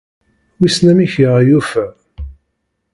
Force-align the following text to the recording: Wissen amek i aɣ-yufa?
Wissen 0.59 0.87
amek 0.91 1.13
i 1.23 1.25
aɣ-yufa? 1.31 1.85